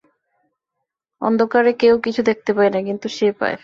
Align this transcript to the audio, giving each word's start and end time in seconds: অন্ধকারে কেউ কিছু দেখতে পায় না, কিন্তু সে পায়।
অন্ধকারে 1.21 1.71
কেউ 1.73 1.95
কিছু 2.05 2.21
দেখতে 2.21 2.51
পায় 2.53 2.71
না, 2.71 2.79
কিন্তু 2.87 3.07
সে 3.09 3.27
পায়। 3.39 3.57